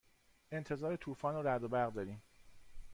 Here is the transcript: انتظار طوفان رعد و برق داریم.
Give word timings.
انتظار 0.51 0.95
طوفان 0.95 1.35
رعد 1.35 1.63
و 1.63 1.67
برق 1.67 1.93
داریم. 1.93 2.21